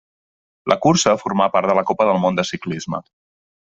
[0.73, 3.07] La cursa formà part de la Copa del món de ciclisme.